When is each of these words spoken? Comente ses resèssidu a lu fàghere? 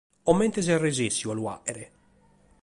Comente 0.29 0.59
ses 0.67 0.81
resèssidu 0.85 1.27
a 1.33 1.35
lu 1.37 1.43
fàghere? 1.49 1.85